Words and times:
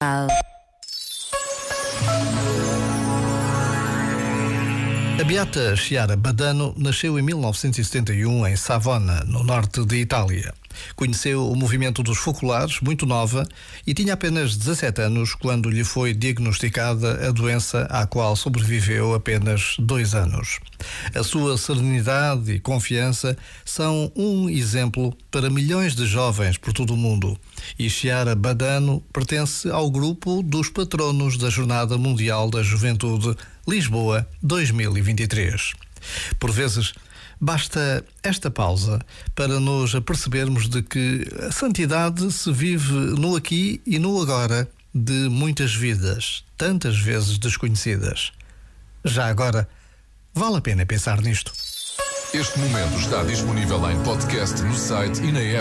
Love. 0.00 0.57
A 5.20 5.24
Beata 5.24 5.74
Chiara 5.74 6.16
Badano 6.16 6.72
nasceu 6.78 7.18
em 7.18 7.22
1971 7.22 8.46
em 8.46 8.54
Savona, 8.54 9.24
no 9.24 9.42
norte 9.42 9.84
de 9.84 9.96
Itália. 9.96 10.54
Conheceu 10.94 11.50
o 11.50 11.56
movimento 11.56 12.04
dos 12.04 12.18
focolares 12.18 12.80
muito 12.80 13.04
nova 13.04 13.44
e 13.84 13.92
tinha 13.92 14.14
apenas 14.14 14.56
17 14.56 15.02
anos 15.02 15.34
quando 15.34 15.68
lhe 15.68 15.82
foi 15.82 16.14
diagnosticada 16.14 17.26
a 17.26 17.32
doença 17.32 17.82
à 17.90 18.06
qual 18.06 18.36
sobreviveu 18.36 19.12
apenas 19.12 19.74
dois 19.80 20.14
anos. 20.14 20.60
A 21.12 21.24
sua 21.24 21.58
serenidade 21.58 22.52
e 22.52 22.60
confiança 22.60 23.36
são 23.64 24.12
um 24.14 24.48
exemplo 24.48 25.12
para 25.32 25.50
milhões 25.50 25.96
de 25.96 26.06
jovens 26.06 26.56
por 26.56 26.72
todo 26.72 26.94
o 26.94 26.96
mundo. 26.96 27.36
E 27.76 27.90
Chiara 27.90 28.36
Badano 28.36 29.02
pertence 29.12 29.68
ao 29.68 29.90
grupo 29.90 30.44
dos 30.44 30.70
patronos 30.70 31.36
da 31.36 31.50
Jornada 31.50 31.98
Mundial 31.98 32.48
da 32.48 32.62
Juventude 32.62 33.36
Lisboa 33.68 34.26
2023. 35.14 35.72
Por 36.38 36.52
vezes, 36.52 36.92
basta 37.40 38.04
esta 38.22 38.50
pausa 38.50 39.00
para 39.34 39.60
nos 39.60 39.94
apercebermos 39.94 40.68
de 40.68 40.82
que 40.82 41.26
a 41.46 41.52
santidade 41.52 42.30
se 42.32 42.52
vive 42.52 42.92
no 42.92 43.36
aqui 43.36 43.80
e 43.86 43.98
no 43.98 44.20
agora 44.20 44.68
de 44.94 45.28
muitas 45.28 45.74
vidas, 45.74 46.44
tantas 46.56 46.98
vezes 46.98 47.38
desconhecidas. 47.38 48.32
Já 49.04 49.28
agora, 49.28 49.68
vale 50.34 50.56
a 50.56 50.60
pena 50.60 50.84
pensar 50.84 51.20
nisto. 51.20 51.52
Este 52.34 52.58
momento 52.58 52.98
está 52.98 53.22
disponível 53.24 53.90
em 53.90 54.02
podcast 54.02 54.60
no 54.62 54.74
site 54.74 55.20
e 55.22 55.32
na 55.32 55.40
app. 55.40 55.56